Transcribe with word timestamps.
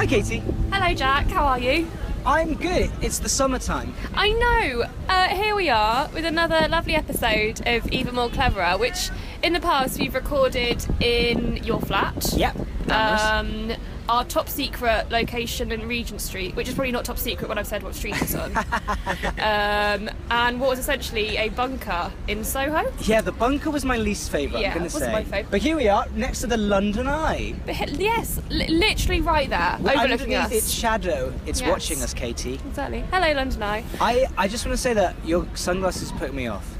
Hi, 0.00 0.06
Katie. 0.06 0.42
Hello, 0.72 0.94
Jack. 0.94 1.26
How 1.26 1.44
are 1.44 1.58
you? 1.58 1.86
I'm 2.24 2.54
good. 2.54 2.90
It's 3.02 3.18
the 3.18 3.28
summertime. 3.28 3.92
I 4.14 4.30
know. 4.30 4.86
Uh, 5.10 5.28
here 5.28 5.54
we 5.54 5.68
are 5.68 6.08
with 6.14 6.24
another 6.24 6.66
lovely 6.70 6.94
episode 6.94 7.60
of 7.68 7.86
Even 7.92 8.14
More 8.14 8.30
Cleverer, 8.30 8.78
which 8.78 9.10
in 9.42 9.52
the 9.52 9.60
past 9.60 9.98
we've 9.98 10.14
recorded 10.14 10.86
in 11.02 11.58
your 11.64 11.82
flat. 11.82 12.32
Yep. 12.34 12.56
Um, 12.88 13.72
our 14.10 14.24
top 14.24 14.48
secret 14.48 15.08
location 15.10 15.70
in 15.70 15.86
Regent 15.86 16.20
Street, 16.20 16.56
which 16.56 16.66
is 16.68 16.74
probably 16.74 16.90
not 16.90 17.04
top 17.04 17.16
secret 17.16 17.48
when 17.48 17.58
I've 17.58 17.66
said 17.66 17.84
what 17.84 17.94
street 17.94 18.16
it's 18.20 18.34
on. 18.34 18.56
um, 19.38 20.10
and 20.32 20.60
what 20.60 20.68
was 20.70 20.80
essentially 20.80 21.36
a 21.36 21.48
bunker 21.50 22.10
in 22.26 22.42
Soho. 22.42 22.92
yeah, 23.02 23.20
the 23.20 23.30
bunker 23.30 23.70
was 23.70 23.84
my 23.84 23.96
least 23.96 24.30
favourite. 24.30 24.62
Yeah, 24.62 24.68
I'm 24.70 24.74
gonna 24.78 24.84
wasn't 24.86 25.04
say. 25.04 25.12
my 25.12 25.22
favourite. 25.22 25.50
But 25.52 25.60
here 25.60 25.76
we 25.76 25.88
are, 25.88 26.06
next 26.16 26.40
to 26.40 26.48
the 26.48 26.56
London 26.56 27.06
Eye. 27.06 27.54
But 27.64 27.90
yes, 27.92 28.40
li- 28.50 28.66
literally 28.66 29.20
right 29.20 29.48
there, 29.48 29.76
overlooking 29.78 30.34
Underneath 30.34 30.46
us. 30.46 30.52
its 30.52 30.70
shadow, 30.72 31.32
it's 31.46 31.60
Yes. 31.60 31.70
watching 31.70 32.02
us, 32.02 32.12
Katie. 32.12 32.54
Exactly. 32.54 33.04
Hello, 33.12 33.32
London 33.32 33.62
Eye. 33.62 33.84
I, 34.00 34.26
I 34.36 34.48
just 34.48 34.66
want 34.66 34.76
to 34.76 34.82
say 34.82 34.92
that 34.94 35.14
your 35.24 35.46
sunglasses 35.54 36.10
put 36.12 36.34
me 36.34 36.48
off. 36.48 36.76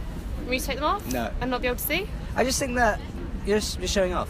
Me 0.49 0.59
to 0.59 0.67
take 0.67 0.77
them 0.77 0.85
off? 0.85 1.07
No. 1.13 1.31
And 1.41 1.49
not 1.53 1.63
be 1.63 1.69
able 1.69 1.77
to 1.77 1.87
see? 1.87 2.09
I 2.35 2.43
just 2.43 2.59
think 2.59 2.75
that 2.75 3.01
you're, 3.47 3.61
you're 3.79 3.87
showing 3.87 4.15
off. 4.15 4.29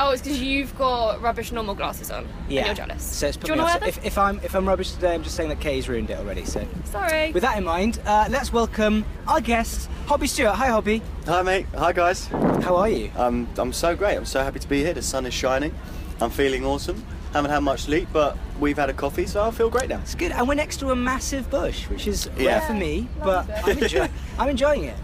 Oh, 0.00 0.10
it's 0.12 0.22
because 0.22 0.40
you've 0.40 0.78
got 0.78 1.20
rubbish 1.20 1.50
normal 1.50 1.74
glasses 1.74 2.12
on. 2.12 2.28
Yeah. 2.48 2.60
And 2.60 2.66
you're 2.68 2.86
jealous. 2.86 3.02
So 3.02 3.26
it's 3.26 3.36
put 3.36 3.46
Do 3.48 3.52
you 3.54 3.58
want 3.58 3.72
to 3.72 3.80
wear 3.80 3.80
them? 3.80 3.88
If, 3.88 4.04
if 4.06 4.16
I'm 4.16 4.38
if 4.44 4.54
I'm 4.54 4.66
rubbish 4.66 4.92
today, 4.92 5.12
I'm 5.12 5.24
just 5.24 5.34
saying 5.34 5.48
that 5.48 5.58
Kay's 5.58 5.88
ruined 5.88 6.08
it 6.10 6.18
already. 6.18 6.44
So 6.44 6.64
Sorry. 6.84 7.32
with 7.32 7.42
that 7.42 7.58
in 7.58 7.64
mind, 7.64 8.00
uh, 8.06 8.28
let's 8.30 8.52
welcome 8.52 9.04
our 9.26 9.40
guest, 9.40 9.90
Hobbie 10.06 10.28
Stuart. 10.28 10.52
Hi, 10.54 10.68
Hobbie. 10.68 11.02
Hi 11.26 11.42
mate, 11.42 11.66
hi 11.76 11.92
guys. 11.92 12.28
How 12.28 12.76
are 12.76 12.88
you? 12.88 13.10
Um, 13.16 13.48
I'm 13.58 13.72
so 13.72 13.96
great. 13.96 14.16
I'm 14.16 14.24
so 14.24 14.42
happy 14.44 14.60
to 14.60 14.68
be 14.68 14.84
here. 14.84 14.94
The 14.94 15.02
sun 15.02 15.26
is 15.26 15.34
shining. 15.34 15.74
I'm 16.20 16.30
feeling 16.30 16.64
awesome. 16.64 17.04
Haven't 17.32 17.50
had 17.50 17.60
much 17.60 17.80
sleep, 17.80 18.08
but 18.12 18.38
we've 18.60 18.76
had 18.78 18.90
a 18.90 18.94
coffee, 18.94 19.26
so 19.26 19.42
I 19.42 19.50
feel 19.50 19.68
great 19.68 19.88
now. 19.88 19.98
It's 19.98 20.14
good, 20.14 20.30
and 20.32 20.46
we're 20.48 20.54
next 20.54 20.78
to 20.78 20.90
a 20.92 20.96
massive 20.96 21.50
bush, 21.50 21.88
which 21.90 22.06
is 22.06 22.30
Yeah. 22.38 22.52
rare 22.52 22.60
for 22.62 22.72
me, 22.72 23.08
but 23.22 23.50
I'm, 23.64 23.78
enjoy- 23.78 24.08
I'm 24.38 24.48
enjoying 24.48 24.84
it. 24.84 24.96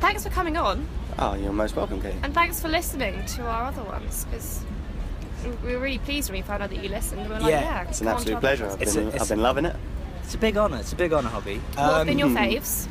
Thanks 0.00 0.24
for 0.24 0.30
coming 0.30 0.56
on, 0.56 0.88
Oh, 1.18 1.34
you're 1.34 1.52
most 1.52 1.76
welcome, 1.76 2.00
Kate. 2.00 2.14
and 2.22 2.32
thanks 2.34 2.60
for 2.60 2.68
listening 2.68 3.24
to 3.26 3.46
our 3.46 3.64
other 3.64 3.82
ones, 3.84 4.24
because 4.24 4.60
we 5.64 5.72
were 5.74 5.80
really 5.80 5.98
pleased 5.98 6.30
when 6.30 6.38
we 6.38 6.42
found 6.42 6.62
out 6.62 6.70
that 6.70 6.82
you 6.82 6.88
listened. 6.88 7.22
We 7.22 7.28
were 7.28 7.34
like, 7.40 7.50
Yeah, 7.50 7.60
yeah, 7.60 7.88
It's 7.88 8.00
an 8.00 8.08
absolute 8.08 8.40
pleasure. 8.40 8.66
I've 8.70 8.78
been, 8.78 8.88
a- 8.88 9.08
it's- 9.08 9.22
I've 9.22 9.28
been 9.28 9.42
loving 9.42 9.64
it. 9.66 9.76
It's 10.24 10.34
a 10.34 10.38
big 10.38 10.56
honour. 10.56 10.78
It's 10.78 10.92
a 10.92 10.96
big 10.96 11.12
honour, 11.12 11.28
Hobbie. 11.28 11.58
What 11.74 11.78
have 11.78 12.06
been 12.06 12.18
your 12.18 12.28
Um, 12.28 12.36
faves? 12.36 12.86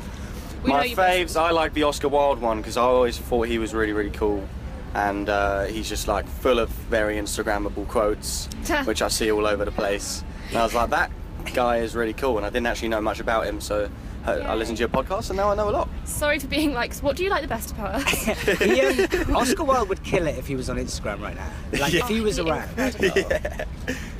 We 0.62 0.70
My 0.70 0.84
you 0.84 0.94
faves, 0.96 1.38
I 1.40 1.50
like 1.50 1.74
the 1.74 1.82
Oscar 1.82 2.08
Wilde 2.08 2.40
one 2.40 2.58
because 2.58 2.76
I 2.76 2.82
always 2.82 3.18
thought 3.18 3.48
he 3.48 3.58
was 3.58 3.74
really, 3.74 3.92
really 3.92 4.10
cool. 4.10 4.46
And 4.94 5.28
uh, 5.28 5.62
he's 5.64 5.88
just 5.88 6.06
like 6.06 6.26
full 6.28 6.58
of 6.60 6.68
very 6.68 7.16
Instagrammable 7.16 7.88
quotes, 7.88 8.48
which 8.84 9.02
I 9.02 9.08
see 9.08 9.32
all 9.32 9.46
over 9.46 9.64
the 9.64 9.72
place. 9.72 10.22
And 10.50 10.58
I 10.58 10.62
was 10.62 10.74
like, 10.74 10.90
that 10.90 11.10
guy 11.54 11.78
is 11.78 11.96
really 11.96 12.12
cool. 12.12 12.36
And 12.36 12.46
I 12.46 12.50
didn't 12.50 12.66
actually 12.66 12.88
know 12.90 13.00
much 13.00 13.18
about 13.18 13.46
him, 13.46 13.60
so 13.60 13.88
I, 14.24 14.32
I 14.34 14.54
listened 14.54 14.76
to 14.76 14.80
your 14.82 14.88
podcast 14.88 15.30
and 15.30 15.36
now 15.36 15.50
I 15.50 15.54
know 15.54 15.68
a 15.68 15.72
lot. 15.72 15.88
Sorry 16.04 16.38
for 16.38 16.46
being 16.46 16.72
like, 16.72 16.94
what 16.96 17.16
do 17.16 17.24
you 17.24 17.30
like 17.30 17.42
the 17.42 17.48
best 17.48 17.72
about 17.72 17.94
us? 17.96 18.12
he, 18.58 18.80
um, 18.80 19.34
Oscar 19.36 19.64
Wilde 19.64 19.88
would 19.88 20.02
kill 20.04 20.26
it 20.26 20.38
if 20.38 20.46
he 20.46 20.54
was 20.54 20.70
on 20.70 20.76
Instagram 20.76 21.20
right 21.20 21.34
now. 21.34 21.50
Like 21.72 21.94
if 21.94 22.06
he 22.08 22.20
was 22.20 22.38
Oh, 22.38 22.46
around, 22.48 22.68
incredible. 22.78 23.64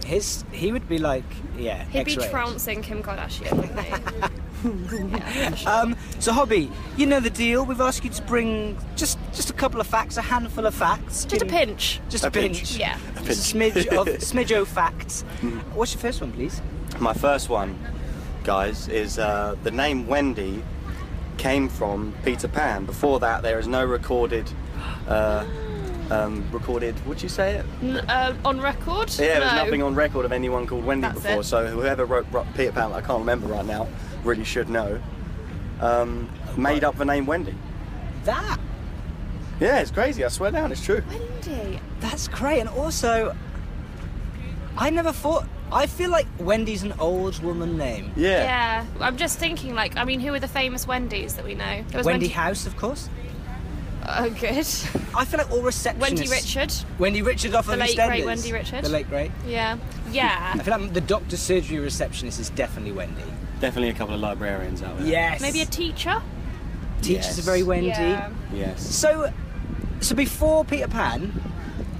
his 0.04 0.44
he 0.52 0.72
would 0.72 0.88
be 0.88 0.98
like, 0.98 1.24
yeah, 1.56 1.84
He'd 1.84 2.04
be 2.06 2.12
X-rated. 2.12 2.30
trouncing 2.30 2.82
Kim 2.82 3.02
Kardashian, 3.02 3.52
wouldn't 3.56 3.80
he? 3.80 3.90
yeah, 5.18 5.50
for 5.50 5.56
sure. 5.56 5.70
Um, 5.72 5.96
so 6.18 6.32
Hobbie, 6.32 6.70
you 6.96 7.06
know 7.06 7.20
the 7.20 7.30
deal. 7.30 7.64
We've 7.64 7.80
asked 7.80 8.04
you 8.04 8.10
to 8.10 8.22
bring 8.22 8.76
just 8.96 9.18
just 9.32 9.50
a 9.50 9.52
couple 9.52 9.80
of 9.80 9.86
facts, 9.86 10.16
a 10.16 10.22
handful 10.22 10.66
of 10.66 10.74
facts. 10.74 11.24
Just 11.24 11.42
a 11.42 11.44
Give- 11.46 11.48
pinch. 11.54 12.00
Just 12.08 12.24
a, 12.24 12.28
A 12.28 12.30
pinch. 12.30 12.58
pinch. 12.58 12.76
Yeah. 12.76 12.98
A 13.16 13.20
a 13.20 13.22
pinch. 13.22 13.38
smidge 13.38 13.86
of 13.88 14.06
smidge 14.18 14.60
of 14.60 14.68
facts. 14.68 15.22
What's 15.74 15.92
your 15.94 16.00
first 16.00 16.20
one, 16.20 16.32
please? 16.32 16.60
My 17.00 17.12
first 17.14 17.48
one, 17.48 17.76
guys, 18.44 18.88
is 18.88 19.18
uh, 19.18 19.56
the 19.62 19.70
name 19.70 20.06
Wendy 20.06 20.62
came 21.38 21.68
from 21.68 22.14
Peter 22.24 22.48
Pan. 22.48 22.84
Before 22.84 23.20
that, 23.20 23.42
there 23.42 23.58
is 23.58 23.66
no 23.66 23.84
recorded. 23.84 24.50
Uh, 25.08 25.44
um, 26.10 26.46
recorded, 26.52 26.94
would 27.06 27.22
you 27.22 27.28
say 27.28 27.54
it? 27.54 27.66
N- 27.82 27.96
uh, 28.08 28.34
on 28.44 28.60
record? 28.60 29.08
Yeah, 29.18 29.38
there's 29.40 29.52
No. 29.52 29.64
nothing 29.64 29.82
on 29.82 29.94
record 29.94 30.24
of 30.26 30.32
anyone 30.32 30.66
called 30.66 30.84
Wendy 30.84 31.02
That's 31.06 31.20
before. 31.22 31.40
it. 31.40 31.44
So 31.44 31.66
whoever 31.68 32.04
wrote, 32.04 32.26
wrote 32.30 32.46
Peter 32.54 32.72
Pan, 32.72 32.92
I 32.92 33.00
can't 33.00 33.20
remember 33.20 33.46
right 33.46 33.64
now, 33.64 33.88
really 34.24 34.44
should 34.44 34.68
know. 34.68 35.00
Um, 35.80 36.28
made 36.56 36.84
up 36.84 36.96
the 36.98 37.04
name 37.06 37.24
Wendy. 37.26 37.54
That 38.24 38.58
Yeah, 39.58 39.78
it's 39.80 39.90
crazy. 39.90 40.22
I 40.24 40.28
swear 40.28 40.50
down, 40.50 40.70
it's 40.70 40.84
true. 40.84 41.02
Wendy. 41.08 41.80
that's 42.00 42.28
great. 42.28 42.60
And 42.60 42.68
also, 42.68 43.34
I 44.76 44.90
never 44.90 45.12
thought. 45.12 45.46
I 45.72 45.86
feel 45.86 46.10
like 46.10 46.26
Wendy's 46.38 46.82
an 46.82 46.92
old 46.98 47.42
woman 47.42 47.76
name. 47.78 48.12
Yeah. 48.16 48.42
Yeah. 48.44 48.86
I'm 49.00 49.16
just 49.16 49.38
thinking, 49.38 49.74
like, 49.74 49.96
I 49.96 50.04
mean, 50.04 50.20
who 50.20 50.32
are 50.34 50.40
the 50.40 50.48
famous 50.48 50.86
Wendy's 50.86 51.34
that 51.34 51.44
we 51.44 51.54
know? 51.54 51.84
There 51.88 51.98
was 51.98 52.06
Wendy 52.06 52.28
House, 52.28 52.66
of 52.66 52.76
course. 52.76 53.08
Oh, 54.06 54.28
good. 54.30 54.50
I 55.16 55.24
feel 55.24 55.38
like 55.38 55.50
all 55.50 55.62
receptionists. 55.62 55.98
Wendy 55.98 56.28
Richard. 56.28 56.72
Wendy 56.98 57.22
Richard 57.22 57.54
off 57.54 57.66
The 57.66 57.74
of 57.74 57.78
late, 57.78 57.96
EastEnders. 57.96 58.06
great 58.08 58.24
Wendy 58.26 58.52
Richard. 58.52 58.84
The 58.84 58.88
late 58.88 59.08
great. 59.08 59.30
Yeah. 59.46 59.78
Yeah. 60.10 60.52
I 60.58 60.62
feel 60.62 60.78
like 60.78 60.92
the 60.92 61.00
doctor 61.00 61.36
surgery 61.36 61.78
receptionist 61.78 62.40
is 62.40 62.50
definitely 62.50 62.92
Wendy. 62.92 63.22
Definitely 63.60 63.90
a 63.90 63.94
couple 63.94 64.14
of 64.14 64.20
librarians 64.20 64.82
out 64.82 64.98
there. 64.98 65.06
Yes. 65.06 65.40
Maybe 65.40 65.60
a 65.60 65.66
teacher? 65.66 66.20
teachers 67.00 67.26
Yes. 67.26 67.38
are 67.38 67.42
very 67.42 67.62
Wendy. 67.62 67.88
Yeah. 67.88 68.30
Yes. 68.52 68.82
So, 68.94 69.32
so 70.00 70.14
before 70.16 70.64
Peter 70.64 70.88
Pan, 70.88 71.32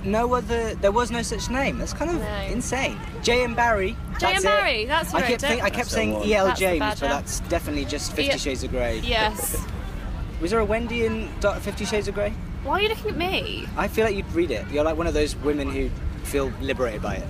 no 0.05 0.35
other. 0.35 0.75
There 0.75 0.93
was 0.93 1.11
no 1.11 1.23
such 1.23 1.51
name. 1.51 1.79
That's 1.79 1.93
kind 1.93 2.11
of 2.11 2.21
No. 2.21 2.41
insane. 2.51 2.99
J. 3.23 3.45
M. 3.45 3.55
Barrie. 3.55 3.97
J. 4.19 4.27
M. 4.27 4.33
that's 4.33 4.45
it. 4.45 4.47
Barrie, 4.49 4.85
that's 4.87 5.15
I 5.15 5.21
right, 5.21 5.29
kept, 5.29 5.41
think, 5.43 5.63
I 5.63 5.71
kept 5.71 5.91
saying 5.91 6.13
one. 6.15 6.27
E. 6.27 6.35
L. 6.35 6.47
That's 6.47 6.61
James, 6.61 6.81
but 6.81 7.01
that's 7.01 7.41
definitely 7.41 7.85
just 7.85 8.11
Fifty 8.12 8.31
Yeah. 8.31 8.37
Shades 8.37 8.65
of 8.65 8.71
Grey. 8.71 8.99
Yes. 9.01 9.65
Was 10.41 10.51
there 10.51 10.61
a 10.61 10.65
Wendy 10.65 11.07
in 11.07 11.29
Fifty 11.61 11.85
Shades 11.85 12.09
of 12.09 12.15
Grey? 12.15 12.33
Why 12.65 12.75
are 12.75 12.81
you 12.83 12.89
looking 12.89 13.11
at 13.11 13.17
me? 13.17 13.67
I 13.77 13.89
feel 13.89 14.05
like 14.05 14.15
you'd 14.15 14.33
read 14.33 14.51
it. 14.51 14.67
You're 14.71 14.85
like 14.85 14.97
one 14.97 15.07
of 15.07 15.15
those 15.15 15.35
women 15.37 15.69
who 15.71 15.89
feel 16.25 16.53
liberated 16.61 17.03
by 17.03 17.17
it. 17.17 17.27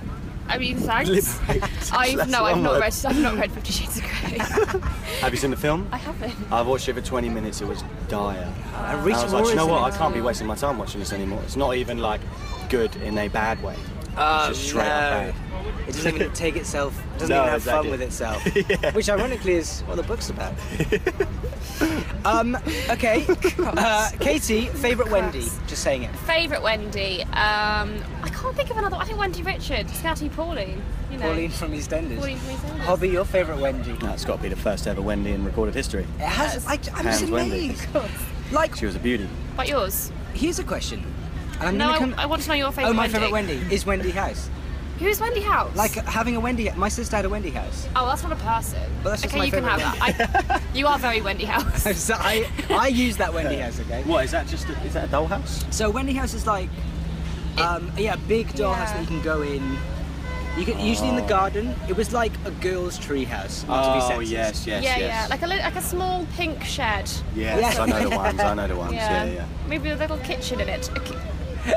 I 0.47 0.57
mean, 0.57 0.75
thanks. 0.77 1.39
I've 1.91 2.29
no, 2.29 2.43
I've 2.43 2.57
not 2.57 2.73
word. 2.73 2.81
read. 2.81 2.93
I've 3.05 3.19
not 3.19 3.35
read 3.37 3.51
Fifty 3.51 3.71
Shades 3.71 3.97
of 3.97 4.03
Grey. 4.03 4.37
Have 5.21 5.31
you 5.31 5.37
seen 5.37 5.51
the 5.51 5.57
film? 5.57 5.87
I 5.91 5.97
haven't. 5.97 6.33
I've 6.51 6.67
watched 6.67 6.89
it 6.89 6.93
for 6.93 7.01
20 7.01 7.29
minutes. 7.29 7.61
It 7.61 7.67
was 7.67 7.81
dire. 8.09 8.35
And 8.37 8.55
And 8.75 9.13
I 9.13 9.23
was 9.23 9.31
like, 9.33 9.45
you 9.45 9.55
know 9.55 9.67
what? 9.67 9.83
I 9.93 9.95
can't 9.97 10.13
be 10.13 10.19
wasting 10.21 10.47
my 10.47 10.55
time 10.55 10.77
watching 10.77 10.99
this 10.99 11.13
anymore. 11.13 11.39
It's 11.45 11.55
not 11.55 11.75
even 11.77 11.99
like 11.99 12.19
good 12.69 12.95
in 12.97 13.17
a 13.17 13.27
bad 13.27 13.61
way. 13.63 13.75
Oh, 14.15 14.49
it's 14.49 14.57
just 14.59 14.69
straight 14.69 14.83
up 14.87 15.33
bad. 15.33 15.35
It 15.87 15.93
doesn't 15.93 16.15
even 16.15 16.31
take 16.33 16.55
itself. 16.55 17.01
Doesn't 17.17 17.29
No, 17.29 17.41
even 17.41 17.49
have 17.53 17.63
fun 17.63 17.89
with 17.89 18.01
itself. 18.01 18.43
Which, 18.93 19.09
ironically, 19.09 19.53
is 19.53 19.81
what 19.81 19.95
the 19.95 20.03
book's 20.03 20.29
about. 20.29 20.53
um. 22.25 22.55
Okay. 22.89 23.25
Uh, 23.59 24.09
Katie, 24.19 24.67
favorite 24.67 25.09
Wendy. 25.09 25.47
Just 25.67 25.83
saying 25.83 26.03
it. 26.03 26.15
Favorite 26.17 26.61
Wendy. 26.61 27.23
Um, 27.23 27.95
I 28.21 28.29
can't 28.31 28.55
think 28.55 28.69
of 28.69 28.77
another. 28.77 28.97
I 28.97 29.05
think 29.05 29.17
Wendy 29.19 29.41
Richard, 29.41 29.87
Scouty 29.87 30.31
Pauline. 30.33 30.81
You 31.11 31.17
know. 31.17 31.25
Pauline 31.29 31.49
from 31.51 31.71
EastEnders. 31.73 32.17
Pauline 32.17 32.37
from 32.37 32.49
EastEnders. 32.55 32.79
Hobbie, 32.79 33.09
your 33.09 33.25
favorite 33.25 33.57
Wendy. 33.59 33.93
That's 33.93 34.25
got 34.25 34.37
to 34.37 34.43
be 34.43 34.49
the 34.49 34.55
first 34.55 34.87
ever 34.87 35.01
Wendy 35.01 35.31
in 35.31 35.43
recorded 35.43 35.75
history. 35.75 36.05
It 36.19 36.21
has. 36.21 36.65
I, 36.67 36.73
I'm 36.73 36.79
just 36.81 37.19
Hands 37.21 37.31
Wendy. 37.31 37.65
amazed. 37.69 37.87
Like, 38.51 38.75
She 38.75 38.85
was 38.85 38.95
a 38.95 38.99
beauty. 38.99 39.27
But 39.57 39.67
yours? 39.67 40.11
here's 40.33 40.59
a 40.59 40.63
question. 40.63 41.03
And 41.59 41.63
I'm 41.69 41.77
No, 41.77 41.85
gonna 41.85 41.95
I, 41.95 41.99
come. 41.99 42.13
I 42.17 42.25
want 42.25 42.41
to 42.43 42.47
know 42.49 42.55
your 42.55 42.71
favorite. 42.71 42.91
oh, 42.91 42.93
my 42.93 43.07
favorite 43.07 43.31
Wendy 43.31 43.61
is 43.71 43.85
Wendy 43.85 44.11
House. 44.11 44.49
Who's 44.99 45.19
Wendy 45.19 45.41
House? 45.41 45.75
Like 45.75 45.93
having 46.05 46.35
a 46.35 46.39
Wendy. 46.39 46.69
My 46.75 46.87
sister 46.87 47.15
had 47.15 47.25
a 47.25 47.29
Wendy 47.29 47.49
House. 47.49 47.87
Oh, 47.95 48.05
that's 48.05 48.21
not 48.23 48.31
a 48.31 48.35
person. 48.37 48.79
Well, 49.03 49.11
that's 49.11 49.23
just 49.23 49.33
okay, 49.33 49.39
my 49.39 49.45
you 49.45 49.51
can 49.51 49.63
have 49.63 49.81
favourite 49.81 50.17
that. 50.47 50.61
I, 50.61 50.77
you 50.77 50.87
are 50.87 50.99
very 50.99 51.19
Wendy 51.21 51.45
House. 51.53 51.83
so 51.99 52.13
I 52.17 52.47
I 52.69 52.87
use 52.87 53.17
that 53.17 53.33
Wendy 53.33 53.55
House. 53.57 53.79
Okay. 53.79 54.03
What 54.03 54.23
is 54.25 54.31
that? 54.31 54.47
Just 54.47 54.69
a, 54.69 54.73
is 54.85 54.93
that 54.93 55.05
a 55.05 55.11
dollhouse? 55.11 55.71
So 55.73 55.89
Wendy 55.89 56.13
House 56.13 56.33
is 56.33 56.45
like, 56.45 56.69
um, 57.57 57.91
yeah, 57.97 58.13
a 58.13 58.17
big 58.17 58.47
dollhouse 58.49 58.77
Yeah. 58.77 58.93
that 58.93 59.01
you 59.01 59.07
can 59.07 59.21
go 59.23 59.41
in. 59.41 59.77
You 60.57 60.65
could, 60.65 60.77
usually 60.79 61.09
in 61.09 61.15
the 61.15 61.23
garden, 61.23 61.73
it 61.89 61.97
was 61.97 62.13
like 62.13 62.31
a 62.45 62.51
girl's 62.51 62.99
treehouse. 62.99 63.67
Not 63.67 63.99
to 63.99 64.07
be 64.07 64.13
Oh 64.15 64.19
yes, 64.19 64.67
yes, 64.67 64.83
yeah, 64.83 64.97
yes. 64.97 64.99
yeah, 64.99 65.27
like 65.31 65.41
a 65.41 65.47
like 65.47 65.75
a 65.75 65.81
small 65.81 66.27
pink 66.37 66.63
shed. 66.63 67.09
yes, 67.35 67.59
Yes. 67.59 67.79
I 67.79 67.87
know 67.87 68.09
the 68.09 68.15
ones. 68.15 68.39
I 68.39 68.53
know 68.53 68.67
the 68.67 68.75
ones. 68.75 68.93
Yeah, 68.93 69.23
yeah. 69.25 69.45
Maybe 69.67 69.89
a 69.89 69.95
little 69.95 70.19
kitchen 70.19 70.61
in 70.61 70.69
it. 70.69 70.91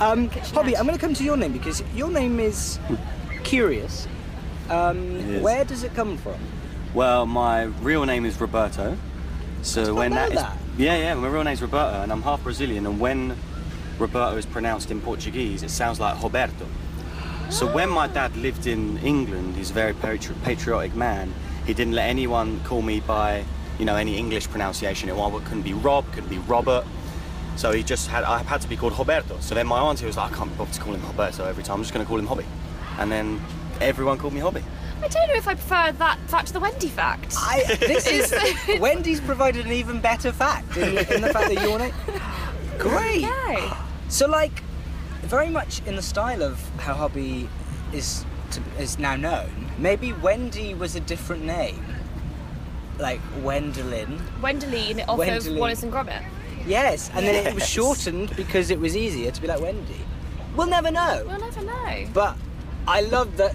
Um, 0.00 0.28
Hobbie, 0.30 0.76
I'm 0.76 0.86
going 0.86 0.98
to 0.98 1.00
come 1.00 1.14
to 1.14 1.24
your 1.24 1.36
name 1.36 1.52
because 1.52 1.82
your 1.94 2.10
name 2.10 2.40
is 2.40 2.78
curious. 3.44 4.08
Um, 4.70 5.16
is. 5.16 5.42
where 5.42 5.64
does 5.64 5.84
it 5.84 5.94
come 5.94 6.16
from? 6.16 6.36
Well, 6.94 7.26
my 7.26 7.64
real 7.64 8.04
name 8.04 8.24
is 8.24 8.40
Roberto. 8.40 8.96
So 9.62 9.94
when 9.94 10.10
know 10.10 10.16
that 10.16 10.32
is 10.32 10.38
that. 10.38 10.56
yeah, 10.78 10.96
yeah, 10.96 11.14
my 11.14 11.28
real 11.28 11.44
name 11.44 11.52
is 11.52 11.62
Roberto, 11.62 12.02
and 12.02 12.12
I'm 12.12 12.22
half 12.22 12.42
Brazilian. 12.42 12.86
And 12.86 12.98
when 12.98 13.36
Roberto 13.98 14.36
is 14.36 14.46
pronounced 14.46 14.90
in 14.90 15.00
Portuguese, 15.00 15.62
it 15.62 15.70
sounds 15.70 16.00
like 16.00 16.22
Roberto. 16.22 16.66
So 17.50 17.70
when 17.70 17.90
my 17.90 18.06
dad 18.06 18.34
lived 18.36 18.66
in 18.66 18.96
England, 18.98 19.56
he's 19.56 19.70
a 19.70 19.74
very 19.74 19.92
patri- 19.92 20.36
patriotic 20.44 20.94
man. 20.94 21.34
He 21.66 21.74
didn't 21.74 21.94
let 21.94 22.08
anyone 22.08 22.60
call 22.64 22.80
me 22.80 23.00
by, 23.00 23.44
you 23.78 23.84
know, 23.84 23.96
any 23.96 24.16
English 24.16 24.48
pronunciation. 24.48 25.08
It 25.08 25.12
it 25.16 25.44
couldn't 25.44 25.62
be 25.62 25.74
Rob, 25.74 26.10
couldn't 26.12 26.30
be 26.30 26.38
Robert. 26.38 26.84
So 27.56 27.72
he 27.72 27.82
just 27.82 28.08
had, 28.08 28.24
I 28.24 28.42
had 28.42 28.60
to 28.62 28.68
be 28.68 28.76
called 28.76 28.98
Roberto. 28.98 29.38
So 29.40 29.54
then 29.54 29.66
my 29.66 29.80
auntie 29.80 30.06
was 30.06 30.16
like, 30.16 30.32
I 30.32 30.36
can't 30.36 30.50
be 30.50 30.56
bothered 30.56 30.74
to 30.74 30.80
call 30.80 30.94
him 30.94 31.04
Roberto 31.06 31.44
every 31.44 31.62
time. 31.62 31.76
I'm 31.76 31.82
just 31.82 31.92
going 31.92 32.04
to 32.04 32.08
call 32.08 32.18
him 32.18 32.26
Hobbie. 32.26 32.46
And 32.98 33.10
then 33.10 33.40
everyone 33.80 34.18
called 34.18 34.32
me 34.32 34.40
Hobbie. 34.40 34.64
I 35.02 35.08
don't 35.08 35.28
know 35.28 35.34
if 35.34 35.48
I 35.48 35.54
prefer 35.54 35.92
that 35.92 36.18
fact 36.28 36.48
to 36.48 36.52
the 36.52 36.60
Wendy 36.60 36.88
fact. 36.88 37.34
I, 37.38 37.76
this 37.80 38.06
is 38.06 38.80
Wendy's 38.80 39.20
provided 39.20 39.66
an 39.66 39.72
even 39.72 40.00
better 40.00 40.32
fact 40.32 40.76
in, 40.76 40.98
in 41.12 41.22
the 41.22 41.32
fact 41.32 41.54
that 41.54 41.62
your 41.62 41.78
name. 41.78 41.94
Great. 42.78 43.24
Okay. 43.24 43.70
So, 44.08 44.26
like, 44.26 44.62
very 45.22 45.48
much 45.48 45.80
in 45.86 45.96
the 45.96 46.02
style 46.02 46.42
of 46.42 46.60
how 46.78 46.94
Hobbie 46.94 47.48
is 47.92 48.24
to, 48.52 48.62
is 48.78 48.98
now 48.98 49.16
known. 49.16 49.70
Maybe 49.78 50.12
Wendy 50.12 50.74
was 50.74 50.96
a 50.96 51.00
different 51.00 51.44
name, 51.44 51.84
like 52.98 53.20
Wendelin. 53.42 54.18
Wendolene 54.40 55.04
off 55.08 55.18
Wendolene. 55.18 55.52
of 55.52 55.56
Wallace 55.56 55.82
and 55.82 55.92
Gromit. 55.92 56.24
Yes, 56.66 57.10
and 57.14 57.26
then 57.26 57.46
it 57.46 57.54
was 57.54 57.62
Yes. 57.62 57.68
shortened 57.70 58.36
because 58.36 58.70
it 58.70 58.78
was 58.78 58.96
easier 58.96 59.30
to 59.30 59.40
be 59.40 59.46
like 59.48 59.60
Wendy. 59.60 60.00
We'll 60.56 60.66
never 60.66 60.90
know. 60.90 61.24
We'll 61.26 61.38
never 61.40 61.62
know. 61.62 62.06
But 62.12 62.36
I 62.86 63.02
love 63.02 63.36
that 63.36 63.54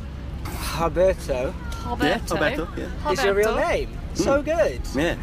Roberto 0.80 1.54
Roberto. 1.86 2.34
Roberto, 2.36 2.68
yeah. 2.78 3.12
is 3.12 3.24
your 3.24 3.34
real 3.34 3.50
Roberto. 3.50 3.68
name. 3.70 3.98
So 4.16 4.42
good. 4.42 4.82
Yeah. 4.96 5.16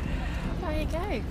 There 0.61 0.81
you 0.81 0.87
go. 0.87 1.23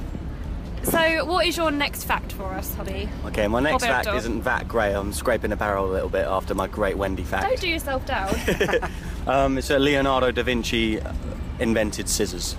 So, 0.84 1.26
what 1.26 1.46
is 1.46 1.56
your 1.58 1.70
next 1.70 2.06
fact 2.06 2.34
for 2.34 2.46
us, 2.54 2.74
Holly? 2.74 3.08
Okay, 3.28 3.48
my 3.48 3.60
next 3.60 3.84
Roberto. 3.84 4.04
fact 4.12 4.18
isn't 4.18 4.44
that 4.46 4.68
great. 4.68 4.94
I'm 4.94 5.14
scraping 5.14 5.52
the 5.52 5.56
barrel 5.56 5.86
a 5.86 5.92
little 5.94 6.10
bit 6.10 6.26
after 6.26 6.56
my 6.56 6.66
great 6.66 6.98
Wendy 6.98 7.24
fact. 7.24 7.48
Don't 7.48 7.62
do 7.62 7.70
yourself 7.70 8.06
down. 8.06 8.34
Um, 9.28 9.60
it's 9.60 9.68
that 9.68 9.80
Leonardo 9.80 10.32
da 10.32 10.42
Vinci 10.42 11.00
uh, 11.00 11.14
invented 11.60 12.10
scissors. 12.10 12.58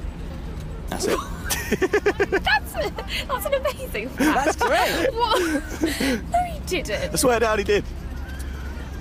That's 0.90 1.06
it. 1.06 1.18
that's, 2.30 2.72
that's 2.72 3.46
an 3.46 3.54
amazing 3.54 4.08
fact. 4.10 4.56
That's 4.56 4.56
great. 4.56 5.08
What? 5.12 5.82
no, 6.30 6.44
he 6.44 6.60
didn't. 6.66 7.12
I 7.12 7.16
swear 7.16 7.40
down 7.40 7.58
he 7.58 7.64
did. 7.64 7.84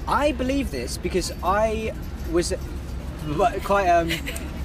I 0.08 0.32
believe 0.32 0.72
this 0.72 0.98
because 0.98 1.32
I 1.44 1.94
was 2.32 2.54
quite 3.64 3.88
um 3.90 4.12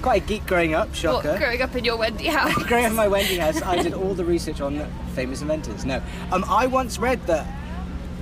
quite 0.02 0.22
a 0.22 0.26
geek 0.26 0.46
growing 0.46 0.74
up. 0.74 0.88
What, 0.88 0.96
Shocker. 0.96 1.38
growing 1.38 1.62
up 1.62 1.74
in 1.74 1.84
your 1.84 1.96
Wendy 1.96 2.26
house? 2.26 2.54
growing 2.64 2.84
up 2.84 2.90
in 2.90 2.96
my 2.96 3.08
Wendy 3.08 3.38
house, 3.38 3.62
I 3.62 3.82
did 3.82 3.94
all 3.94 4.14
the 4.14 4.24
research 4.24 4.60
on 4.60 4.86
famous 5.14 5.42
inventors. 5.42 5.84
No, 5.84 6.02
um, 6.32 6.44
I 6.48 6.66
once 6.66 6.98
read 6.98 7.24
that 7.26 7.46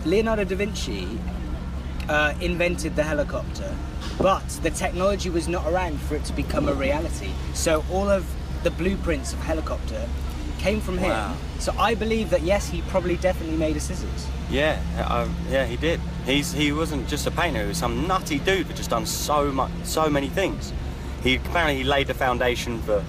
Leonardo 0.05 0.45
da 0.45 0.57
Vinci 0.57 1.19
uh, 2.09 2.35
invented 2.41 2.97
the 2.97 3.03
helicopter, 3.03 3.75
but 4.21 4.47
the 4.63 4.71
technology 4.71 5.31
was 5.31 5.49
not 5.49 5.67
around 5.67 6.01
for 6.01 6.17
it 6.17 6.25
to 6.25 6.33
become 6.33 6.69
a 6.69 6.75
reality. 6.75 7.31
So 7.55 7.85
all 7.91 8.09
of 8.09 8.27
the 8.65 8.71
blueprints 8.73 9.33
of 9.33 9.39
helicopter 9.41 10.09
came 10.59 10.81
from 10.81 10.97
him. 10.99 11.11
Wow. 11.11 11.37
So 11.59 11.75
I 11.79 11.95
believe 11.95 12.31
that 12.31 12.43
yes, 12.43 12.69
he 12.69 12.81
probably 12.83 13.17
definitely 13.17 13.57
made 13.57 13.77
a 13.77 13.81
scissors. 13.81 14.27
Yeah, 14.51 14.81
uh, 14.99 15.29
yeah, 15.51 15.67
he 15.67 15.77
did. 15.77 16.01
He's 16.27 16.53
he 16.53 16.73
wasn't 16.73 17.07
just 17.07 17.27
a 17.27 17.31
painter; 17.31 17.63
he 17.63 17.69
was 17.69 17.79
some 17.79 18.07
nutty 18.09 18.39
dude 18.39 18.69
that 18.69 18.77
just 18.77 18.91
done 18.91 19.07
so 19.07 19.53
much, 19.53 19.71
so 19.85 20.09
many 20.09 20.29
things. 20.29 20.73
He 21.23 21.37
apparently 21.37 21.77
he 21.77 21.85
laid 21.85 22.07
the 22.07 22.15
foundation 22.15 22.81
for, 22.83 23.05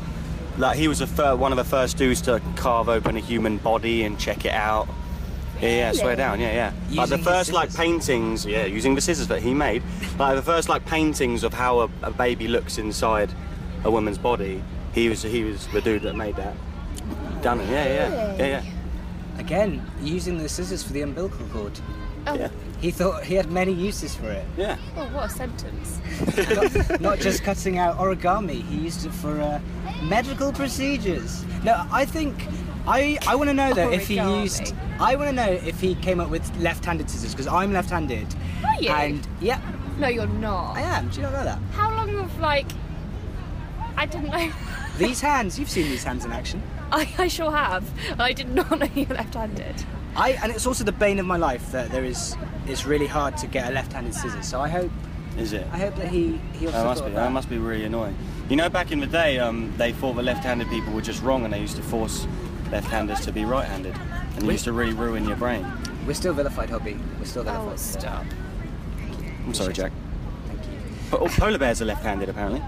like 0.58 0.78
he 0.78 0.88
was 0.88 1.02
a 1.02 1.08
fir- 1.08 1.36
one 1.36 1.52
of 1.52 1.58
the 1.58 1.64
first 1.64 1.98
dudes 1.98 2.22
to 2.22 2.42
carve 2.56 2.90
open 2.90 3.16
a 3.16 3.20
human 3.20 3.58
body 3.58 4.04
and 4.04 4.20
check 4.20 4.46
it 4.46 4.54
out. 4.54 4.88
Yeah, 5.62 5.70
yeah, 5.70 5.92
swear 5.94 6.18
down, 6.18 6.42
yeah, 6.42 6.54
yeah. 6.54 6.74
like 7.00 7.10
the 7.10 7.18
Using 7.18 7.24
first 7.24 7.54
like 7.54 7.74
paintings, 7.74 8.46
yeah, 8.46 8.66
using 8.66 8.94
the 8.96 9.02
scissors 9.02 9.28
that 9.30 9.42
he 9.42 9.54
made. 9.54 9.82
Like 10.20 10.36
the 10.36 10.42
first 10.42 10.68
like 10.68 10.86
paintings 10.86 11.44
of 11.44 11.54
how 11.54 11.80
a, 11.80 11.90
a 12.04 12.12
baby 12.12 12.50
looks 12.50 12.78
inside 12.78 13.32
a 13.86 13.92
woman's 13.92 14.18
body. 14.18 14.62
He 14.96 15.10
was 15.10 15.22
he 15.22 15.44
was 15.44 15.68
the 15.68 15.82
dude 15.82 16.04
that 16.04 16.16
made 16.16 16.38
that. 16.38 16.56
Done 17.42 17.60
it, 17.60 17.70
yeah, 17.70 17.86
yeah, 17.86 18.36
yeah, 18.38 18.46
yeah. 18.48 18.64
Again, 19.38 19.86
using 20.02 20.38
the 20.38 20.48
scissors 20.48 20.84
for 20.84 20.94
the 20.94 21.02
umbilical 21.02 21.46
cord. 21.48 21.78
Oh, 22.26 22.36
Yeah. 22.36 22.50
He 22.80 22.92
thought 22.92 23.24
he 23.24 23.36
had 23.36 23.52
many 23.52 23.74
uses 23.74 24.16
for 24.16 24.30
it. 24.32 24.46
Yeah. 24.58 24.78
oh, 24.96 25.06
what 25.08 25.26
a 25.26 25.30
sentence. 25.30 26.00
not, 26.90 27.02
not 27.02 27.20
just 27.20 27.44
cutting 27.44 27.78
out 27.78 27.98
origami. 27.98 28.62
He 28.64 28.78
used 28.78 29.06
it 29.06 29.14
for 29.14 29.42
uh, 29.42 29.60
medical 30.04 30.54
procedures. 30.54 31.44
No, 31.64 31.86
I 31.92 32.06
think 32.06 32.34
I 32.88 33.18
I 33.28 33.36
want 33.36 33.50
to 33.50 33.54
know 33.54 33.74
though 33.74 33.92
if 33.92 34.08
he 34.08 34.16
used. 34.16 34.74
I 35.00 35.16
want 35.18 35.30
to 35.30 35.36
know 35.36 35.52
if 35.52 35.82
he 35.82 35.96
came 35.96 36.22
up 36.22 36.30
with 36.30 36.44
left-handed 36.58 37.10
scissors 37.10 37.32
because 37.32 37.48
I'm 37.48 37.74
left-handed. 37.74 38.34
Are 38.66 38.82
you? 38.82 38.90
And 38.92 39.28
yeah, 39.42 39.60
No, 40.00 40.08
you're 40.08 40.28
not. 40.28 40.78
I 40.78 40.82
am. 40.82 41.10
Do 41.10 41.18
you 41.18 41.24
not 41.24 41.34
know 41.34 41.44
that? 41.44 41.60
How 41.74 41.90
long 41.94 42.16
of 42.18 42.40
like? 42.40 42.68
I 43.98 44.06
didn't 44.06 44.30
know. 44.30 44.52
These 44.98 45.22
hands, 45.22 45.58
you've 45.60 45.70
seen 45.70 45.90
these 45.90 46.04
hands 46.04 46.26
in 46.26 46.32
action. 46.32 46.62
I, 46.92 47.12
I 47.18 47.28
sure 47.28 47.52
have. 47.52 47.84
I 48.20 48.34
did 48.34 48.50
not 48.50 48.80
know 48.80 48.88
you 48.96 49.06
were 49.06 49.16
left-handed. 49.16 49.84
I 50.16 50.32
and 50.42 50.52
it's 50.52 50.66
also 50.66 50.84
the 50.84 50.92
bane 50.92 51.20
of 51.20 51.26
my 51.26 51.38
life 51.38 51.72
that 51.72 51.92
there 51.92 52.06
is. 52.06 52.36
It's 52.68 52.86
really 52.86 53.08
hard 53.08 53.38
to 53.38 53.48
get 53.48 53.70
a 53.70 53.74
left-handed 53.74 54.14
scissors. 54.14 54.48
So 54.48 54.62
I 54.62 54.70
hope 54.70 54.92
Is 55.38 55.54
it? 55.54 55.68
I 55.74 55.78
hope 55.78 55.96
that 55.98 56.08
he 56.08 56.40
he 56.54 56.68
also 56.68 56.78
That 56.80 56.86
must 56.86 57.02
be. 57.04 57.08
of 57.10 57.16
That 57.16 57.32
must 57.32 57.50
be 57.50 57.58
really 57.58 57.84
annoying. 57.86 58.16
You 58.50 58.56
know, 58.56 58.70
back 58.70 58.92
in 58.92 59.00
the 59.00 59.08
day, 59.08 59.40
um, 59.40 59.74
they 59.78 59.92
thought 59.92 60.14
the 60.14 60.24
left-handed 60.24 60.70
people 60.70 60.94
were 60.94 61.02
just 61.02 61.22
wrong, 61.24 61.44
and 61.46 61.54
they 61.54 61.60
used 61.60 61.76
to 61.78 61.82
force 61.84 62.28
left-handers 62.72 63.22
to 63.22 63.32
be 63.32 63.44
right-handed, 63.44 63.96
and 64.36 64.44
it 64.44 64.52
used 64.52 64.66
to 64.66 64.72
really 64.74 64.94
ruin 64.94 65.26
your 65.28 65.38
brain. 65.38 65.66
We're 66.06 66.14
still 66.14 66.34
vilified, 66.34 66.70
Hobbie. 66.70 66.98
We're 67.20 67.26
still 67.26 67.44
vilified. 67.44 67.74
Oh, 67.74 67.76
stop. 67.76 68.26
I'm 69.46 69.54
sorry, 69.54 69.74
Jack. 69.74 69.92
Thank 70.48 70.62
you. 70.66 70.80
But 71.12 71.22
all 71.22 71.30
polar 71.30 71.58
bears 71.58 71.82
are 71.82 71.86
left-handed, 71.86 72.30
apparently. 72.30 72.62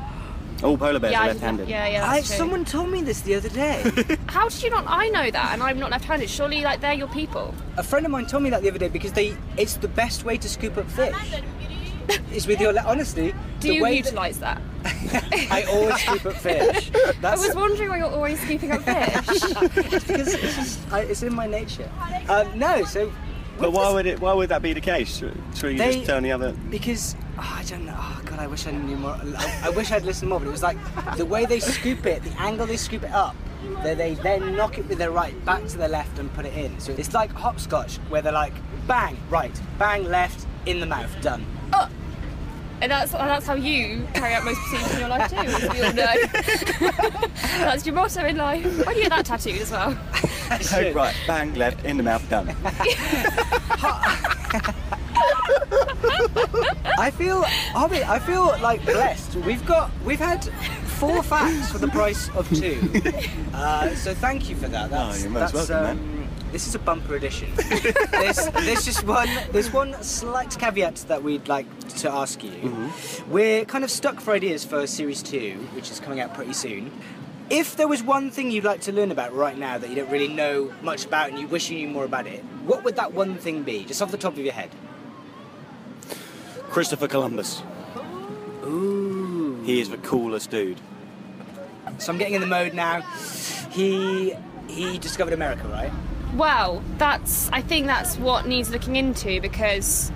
All 0.63 0.77
polar 0.77 0.99
bears 0.99 1.11
yeah, 1.11 1.21
are 1.23 1.27
left-handed. 1.27 1.69
Yeah, 1.69 1.87
yeah. 1.87 2.09
I, 2.09 2.17
true. 2.21 2.35
someone 2.35 2.65
told 2.65 2.89
me 2.89 3.01
this 3.03 3.21
the 3.21 3.35
other 3.35 3.49
day. 3.49 3.83
How 4.27 4.49
did 4.49 4.63
you 4.63 4.69
not? 4.71 4.85
I 4.87 5.07
know 5.09 5.29
that, 5.29 5.53
and 5.53 5.61
I'm 5.61 5.79
not 5.79 5.91
left-handed. 5.91 6.29
Surely, 6.29 6.61
like 6.61 6.81
they're 6.81 6.93
your 6.93 7.07
people. 7.09 7.53
A 7.77 7.83
friend 7.83 8.05
of 8.05 8.11
mine 8.11 8.25
told 8.25 8.43
me 8.43 8.49
that 8.49 8.61
the 8.63 8.69
other 8.69 8.79
day 8.79 8.87
because 8.89 9.13
they 9.13 9.37
it's 9.55 9.75
the 9.75 9.87
best 9.87 10.23
way 10.25 10.37
to 10.37 10.49
scoop 10.49 10.77
up 10.77 10.89
fish. 10.89 11.15
is 12.33 12.47
with 12.47 12.59
your 12.59 12.73
le- 12.73 12.83
honestly. 12.85 13.33
Do 13.59 13.67
the 13.69 13.75
you 13.75 13.83
way 13.83 14.01
that- 14.01 14.05
utilise 14.09 14.37
that? 14.39 14.61
I 15.51 15.63
always 15.69 16.01
scoop 16.01 16.25
up 16.25 16.33
fish. 16.35 16.91
I 17.23 17.35
was 17.35 17.53
wondering 17.55 17.89
why 17.89 17.97
you're 17.97 18.07
always 18.09 18.39
scooping 18.41 18.71
up 18.71 18.81
fish. 18.83 19.41
because 19.41 20.09
it's, 20.09 20.55
just, 20.55 20.91
I, 20.93 21.01
it's 21.01 21.21
in 21.23 21.35
my 21.35 21.45
nature. 21.47 21.89
Um, 22.29 22.57
no, 22.57 22.83
so 22.85 23.11
But 23.59 23.73
why 23.73 23.91
would 23.91 24.05
it? 24.05 24.19
Why 24.21 24.33
would 24.33 24.49
that 24.49 24.61
be 24.61 24.73
the 24.73 24.81
case? 24.81 25.17
Should 25.17 25.35
you 25.71 25.77
They- 25.77 25.93
just 25.97 26.05
turn 26.07 26.23
the 26.23 26.31
other? 26.31 26.53
because 26.71 27.15
oh, 27.39 27.55
I 27.57 27.63
don't 27.63 27.85
know. 27.85 27.95
Oh 27.97 28.21
God, 28.25 28.39
I 28.39 28.47
wish 28.47 28.67
I 28.67 28.71
knew 28.71 28.97
more. 28.97 29.11
I, 29.11 29.61
I 29.65 29.69
wish 29.69 29.91
I'd 29.91 30.03
listened 30.03 30.29
more. 30.29 30.39
But 30.39 30.47
it 30.47 30.51
was 30.51 30.63
like 30.63 30.77
the 31.17 31.25
way 31.25 31.45
they 31.45 31.59
scoop 31.59 32.05
it, 32.05 32.23
the 32.23 32.31
angle 32.39 32.65
they 32.65 32.77
scoop 32.77 33.03
it 33.03 33.11
up. 33.11 33.35
They, 33.83 33.95
they 33.95 34.13
then 34.15 34.55
knock 34.55 34.77
it 34.77 34.87
with 34.87 34.97
their 34.97 35.11
right 35.11 35.33
back 35.45 35.65
to 35.67 35.77
their 35.77 35.89
left 35.89 36.19
and 36.19 36.33
put 36.33 36.45
it 36.45 36.55
in. 36.55 36.79
So 36.79 36.93
it's 36.93 37.13
like 37.13 37.31
hopscotch, 37.31 37.97
where 38.09 38.21
they're 38.21 38.31
like 38.31 38.53
bang 38.87 39.17
right, 39.29 39.59
bang 39.77 40.05
left, 40.05 40.45
in 40.65 40.79
the 40.79 40.85
mouth, 40.85 41.13
done. 41.21 41.45
Oh. 41.73 41.89
And 42.79 42.91
that's 42.91 43.11
and 43.13 43.27
that's 43.27 43.47
how 43.47 43.55
you 43.55 44.07
carry 44.13 44.35
out 44.35 44.45
most 44.45 44.59
procedures 44.59 44.93
in 44.93 44.99
your 44.99 45.09
life 45.09 45.31
too, 45.31 45.37
as 45.37 45.73
we 45.73 45.81
all 45.81 45.93
know. 45.93 46.13
that's 47.57 47.85
your 47.87 47.95
motto 47.95 48.23
in 48.25 48.37
life. 48.37 48.85
Why 48.85 48.93
do 48.93 48.99
you 48.99 49.05
get 49.05 49.09
that 49.09 49.25
tattooed 49.25 49.61
as 49.61 49.71
well? 49.71 49.97
Right, 50.93 51.13
bang, 51.27 51.53
left, 51.55 51.83
in 51.83 51.97
the 51.97 52.03
mouth, 52.03 52.29
done. 52.29 52.47
I 57.07 57.11
feel, 57.11 57.43
Hobbie, 57.43 58.03
I 58.03 58.19
feel 58.19 58.45
like 58.61 58.83
blessed. 58.85 59.35
We've 59.37 59.65
got, 59.65 59.91
we've 60.03 60.19
had 60.19 60.43
four 60.99 61.21
facts 61.21 61.71
for 61.71 61.77
the 61.77 61.87
price 61.89 62.29
of 62.29 62.49
two. 62.49 62.77
Uh, 63.57 63.89
so 63.95 64.13
thank 64.13 64.49
you 64.51 64.55
for 64.55 64.67
that. 64.67 64.91
That's, 64.91 65.17
Oh, 65.17 65.21
you're 65.23 65.31
most 65.31 65.51
that's, 65.51 65.69
welcome, 65.69 65.97
um, 65.97 66.27
This 66.51 66.67
is 66.67 66.75
a 66.75 66.79
bumper 66.79 67.15
edition. 67.15 67.49
there's, 68.11 68.45
there's 68.49 68.85
just 68.85 69.03
one, 69.03 69.27
there's 69.51 69.73
one 69.73 69.95
slight 70.03 70.55
caveat 70.59 70.97
that 71.07 71.23
we'd 71.23 71.47
like 71.47 71.65
to 71.95 72.11
ask 72.11 72.43
you. 72.43 72.51
Mm-hmm. 72.51 73.31
We're 73.31 73.65
kind 73.65 73.83
of 73.83 73.89
stuck 73.89 74.19
for 74.21 74.33
ideas 74.35 74.63
for 74.63 74.85
series 74.85 75.23
two, 75.23 75.53
which 75.73 75.89
is 75.89 75.99
coming 75.99 76.19
out 76.19 76.35
pretty 76.35 76.53
soon. 76.53 76.91
If 77.49 77.77
there 77.77 77.87
was 77.87 78.03
one 78.03 78.29
thing 78.29 78.51
you'd 78.51 78.63
like 78.63 78.81
to 78.81 78.91
learn 78.91 79.09
about 79.11 79.33
right 79.33 79.57
now 79.57 79.79
that 79.79 79.89
you 79.89 79.95
don't 79.95 80.11
really 80.11 80.27
know 80.27 80.71
much 80.83 81.03
about 81.05 81.29
and 81.31 81.39
you 81.39 81.47
wish 81.47 81.71
you 81.71 81.77
knew 81.79 81.87
more 81.87 82.05
about 82.05 82.27
it, 82.27 82.43
what 82.65 82.83
would 82.83 82.95
that 82.97 83.11
one 83.13 83.37
thing 83.37 83.63
be, 83.63 83.85
just 83.85 84.03
off 84.03 84.11
the 84.11 84.17
top 84.17 84.33
of 84.33 84.39
your 84.39 84.53
head? 84.53 84.69
Christopher 86.69 87.07
Columbus. 87.07 87.61
Ooh. 88.65 89.61
He 89.65 89.79
is 89.81 89.89
the 89.89 89.97
coolest 89.97 90.49
dude. 90.49 90.79
So 91.99 92.11
I'm 92.11 92.17
getting 92.17 92.35
in 92.35 92.41
the 92.41 92.47
mode 92.47 92.73
now. 92.73 93.01
He 93.71 94.33
he 94.67 94.97
discovered 94.97 95.33
America, 95.33 95.67
right? 95.67 95.91
Well, 96.35 96.83
that's 96.97 97.49
I 97.51 97.61
think 97.61 97.87
that's 97.87 98.17
what 98.17 98.45
needs 98.45 98.69
looking 98.69 98.95
into 98.95 99.41
because 99.41 100.11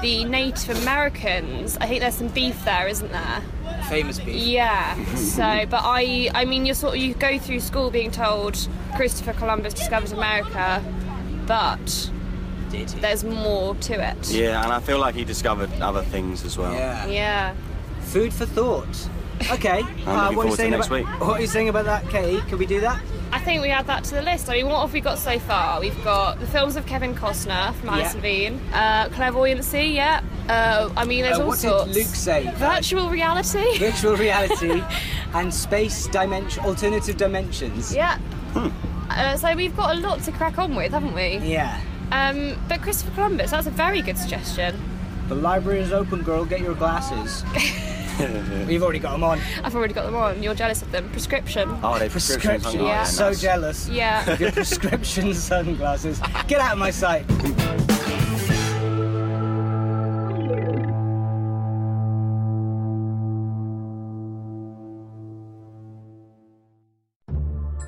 the 0.00 0.24
Native 0.24 0.80
Americans, 0.82 1.76
I 1.80 1.86
think 1.86 2.00
there's 2.00 2.14
some 2.14 2.28
beef 2.28 2.64
there, 2.64 2.88
isn't 2.88 3.12
there? 3.12 3.42
Famous 3.88 4.18
beef. 4.18 4.34
Yeah. 4.34 5.02
So, 5.14 5.66
but 5.68 5.82
I, 5.84 6.30
I 6.34 6.44
mean, 6.44 6.64
you're 6.64 6.74
sort 6.74 6.94
of 6.94 7.00
you 7.00 7.14
go 7.14 7.38
through 7.38 7.60
school 7.60 7.90
being 7.90 8.10
told 8.10 8.56
Christopher 8.96 9.34
Columbus 9.34 9.74
discovered 9.74 10.12
America, 10.12 10.82
but 11.46 12.10
Did 12.70 12.90
he? 12.90 13.00
there's 13.00 13.24
more 13.24 13.74
to 13.74 13.94
it. 14.10 14.30
Yeah, 14.30 14.62
and 14.62 14.72
I 14.72 14.80
feel 14.80 14.98
like 14.98 15.14
he 15.14 15.24
discovered 15.24 15.70
other 15.80 16.02
things 16.02 16.44
as 16.44 16.56
well. 16.56 16.72
Yeah. 16.72 17.06
Yeah. 17.06 17.54
Food 18.02 18.32
for 18.32 18.46
thought. 18.46 19.08
Okay. 19.50 19.80
uh, 19.80 19.84
looking 19.84 20.04
what, 20.06 20.06
are 20.06 20.30
you 20.30 20.34
forward 20.34 20.50
to 20.50 20.56
saying 20.56 20.70
next 20.72 20.86
about, 20.88 20.96
week. 20.98 21.20
what 21.20 21.38
are 21.38 21.40
you 21.40 21.46
saying 21.46 21.68
about 21.70 21.84
that, 21.86 22.08
Katie? 22.10 22.40
Can 22.48 22.58
we 22.58 22.66
do 22.66 22.80
that? 22.80 23.00
I 23.32 23.38
think 23.38 23.62
we 23.62 23.70
add 23.70 23.86
that 23.86 24.04
to 24.04 24.14
the 24.16 24.22
list. 24.22 24.50
I 24.50 24.54
mean, 24.54 24.66
what 24.66 24.80
have 24.82 24.92
we 24.92 25.00
got 25.00 25.16
so 25.18 25.38
far? 25.38 25.80
We've 25.80 26.04
got 26.04 26.40
the 26.40 26.46
films 26.48 26.76
of 26.76 26.84
Kevin 26.84 27.14
Costner 27.14 27.72
from 27.74 27.90
Alice 27.90 28.14
Yeah. 28.22 28.48
and 28.48 28.60
uh, 28.74 29.08
Clairvoyancy, 29.14 29.94
yeah. 29.94 30.20
Uh, 30.48 30.90
I 30.96 31.04
mean, 31.04 31.22
there's 31.22 31.38
Uh, 31.38 31.42
all 31.42 31.48
what 31.48 31.58
sorts. 31.58 31.84
did 31.86 31.96
Luke 31.96 32.06
say? 32.14 32.52
Virtual 32.56 33.08
reality. 33.08 33.78
Virtual 33.78 34.16
reality 34.16 34.82
and 35.34 35.54
space 35.54 36.06
dimension, 36.08 36.64
alternative 36.64 37.16
dimensions. 37.16 37.94
yeah. 37.94 38.18
Uh, 39.08 39.36
so 39.36 39.54
we've 39.54 39.76
got 39.76 39.96
a 39.96 40.00
lot 40.00 40.20
to 40.24 40.32
crack 40.32 40.58
on 40.58 40.74
with, 40.74 40.92
haven't 40.92 41.14
we? 41.14 41.38
Yeah. 41.38 41.80
Um, 42.12 42.56
but 42.68 42.82
Christopher 42.82 43.14
Columbus, 43.14 43.50
that's 43.50 43.66
a 43.66 43.70
very 43.70 44.02
good 44.02 44.18
suggestion. 44.18 44.74
The 45.28 45.34
library 45.34 45.80
is 45.80 45.92
open, 45.92 46.22
girl. 46.22 46.44
Get 46.44 46.60
your 46.60 46.74
glasses. 46.74 47.44
We've 48.66 48.82
already 48.82 48.98
got 48.98 49.12
them 49.12 49.24
on. 49.24 49.40
I've 49.64 49.74
already 49.74 49.94
got 49.94 50.04
them 50.04 50.16
on. 50.16 50.42
You're 50.42 50.54
jealous 50.54 50.82
of 50.82 50.90
them. 50.90 51.08
Prescription. 51.10 51.68
Oh, 51.82 51.98
they 51.98 52.08
prescription. 52.08 52.60
Prescription. 52.60 52.84
Yeah. 52.84 53.04
So 53.04 53.32
jealous. 53.32 53.88
Yeah. 53.88 54.36
Your 54.38 54.52
prescription 54.52 55.34
sunglasses. 55.48 56.20
Get 56.46 56.60
out 56.60 56.72
of 56.72 56.78
my 56.78 56.90
sight. 56.90 57.24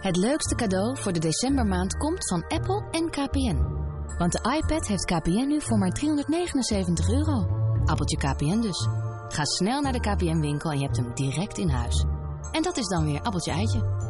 Het 0.03 0.17
leukste 0.17 0.55
cadeau 0.55 0.97
voor 0.99 1.13
de 1.13 1.21
decembermaand 1.21 1.97
komt 1.97 2.29
van 2.29 2.45
Apple 2.49 2.89
en 2.91 3.11
KPN. 3.11 3.91
Want 4.19 4.33
de 4.33 4.61
iPad 4.61 4.87
heeft 4.87 5.05
KPN 5.05 5.47
nu 5.47 5.61
voor 5.61 5.79
maar 5.79 5.91
379 5.91 7.09
euro. 7.09 7.47
Appeltje 7.85 8.17
KPN 8.17 8.61
dus. 8.61 8.89
Ga 9.29 9.45
snel 9.45 9.81
naar 9.81 9.93
de 9.93 10.01
KPN-winkel 10.01 10.71
en 10.71 10.79
je 10.79 10.85
hebt 10.85 10.97
hem 10.97 11.15
direct 11.15 11.59
in 11.59 11.69
huis. 11.69 12.05
En 12.53 12.63
dat 12.63 12.77
is 12.77 12.87
dan 12.87 13.05
weer 13.05 13.23
appeltje 13.23 13.51
eitje. 13.51 14.02